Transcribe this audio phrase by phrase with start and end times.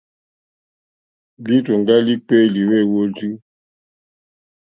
[1.45, 3.27] Lírzòŋgá líkpéélì wêhwórzí.